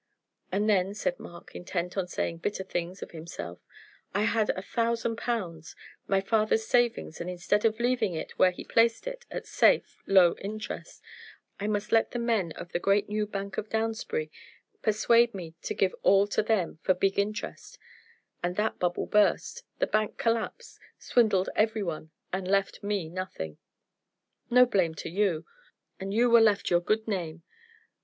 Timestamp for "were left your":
26.31-26.81